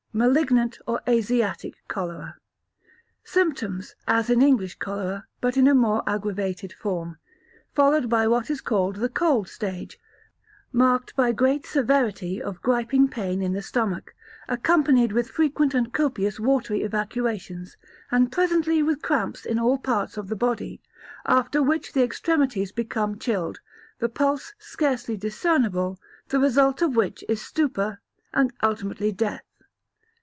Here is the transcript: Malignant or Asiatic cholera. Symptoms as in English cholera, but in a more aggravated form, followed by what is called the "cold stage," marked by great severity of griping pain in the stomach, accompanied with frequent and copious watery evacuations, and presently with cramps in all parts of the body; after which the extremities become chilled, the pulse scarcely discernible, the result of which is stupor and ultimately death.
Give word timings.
Malignant 0.13 0.77
or 0.85 0.99
Asiatic 1.07 1.75
cholera. 1.87 2.35
Symptoms 3.23 3.95
as 4.09 4.29
in 4.29 4.41
English 4.41 4.75
cholera, 4.77 5.25
but 5.39 5.55
in 5.55 5.69
a 5.69 5.73
more 5.73 6.03
aggravated 6.05 6.73
form, 6.73 7.17
followed 7.73 8.09
by 8.09 8.27
what 8.27 8.49
is 8.49 8.59
called 8.59 8.97
the 8.97 9.07
"cold 9.07 9.47
stage," 9.47 9.97
marked 10.73 11.15
by 11.15 11.31
great 11.31 11.65
severity 11.65 12.43
of 12.43 12.61
griping 12.61 13.07
pain 13.07 13.41
in 13.41 13.53
the 13.53 13.61
stomach, 13.61 14.13
accompanied 14.49 15.13
with 15.13 15.29
frequent 15.29 15.73
and 15.73 15.93
copious 15.93 16.41
watery 16.41 16.81
evacuations, 16.81 17.77
and 18.11 18.33
presently 18.33 18.83
with 18.83 19.01
cramps 19.01 19.45
in 19.45 19.57
all 19.57 19.77
parts 19.77 20.17
of 20.17 20.27
the 20.27 20.35
body; 20.35 20.81
after 21.25 21.63
which 21.63 21.93
the 21.93 22.03
extremities 22.03 22.73
become 22.73 23.17
chilled, 23.17 23.61
the 23.99 24.09
pulse 24.09 24.53
scarcely 24.59 25.15
discernible, 25.15 25.97
the 26.27 26.37
result 26.37 26.81
of 26.81 26.97
which 26.97 27.23
is 27.29 27.41
stupor 27.41 28.01
and 28.33 28.51
ultimately 28.61 29.13
death. 29.13 29.45